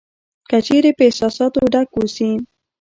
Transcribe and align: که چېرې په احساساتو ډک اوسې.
که 0.49 0.57
چېرې 0.65 0.91
په 0.97 1.03
احساساتو 1.07 1.61
ډک 1.73 1.89
اوسې. 1.97 2.31